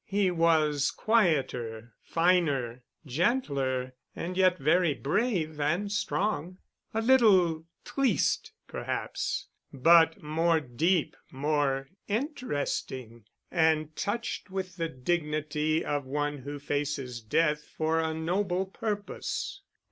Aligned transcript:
He 0.07 0.31
was 0.31 0.89
quieter, 0.89 1.93
finer, 2.01 2.81
gentler 3.05 3.93
and 4.15 4.35
yet 4.35 4.57
very 4.57 4.95
brave 4.95 5.59
and 5.59 5.91
strong. 5.91 6.57
A 6.91 7.03
little 7.03 7.65
triste, 7.85 8.51
perhaps, 8.67 9.47
but 9.71 10.19
more 10.23 10.59
deep, 10.59 11.15
more 11.29 11.87
interesting, 12.07 13.25
and 13.51 13.95
touched 13.95 14.49
with 14.49 14.77
the 14.77 14.89
dignity 14.89 15.85
of 15.85 16.07
one 16.07 16.39
who 16.39 16.57
faces 16.57 17.21
death 17.21 17.63
for 17.63 17.99
a 17.99 18.11
noble 18.11 18.65
purpose. 18.65 19.61